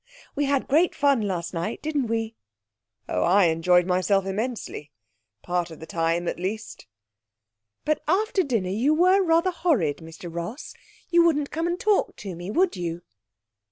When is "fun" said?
0.95-1.21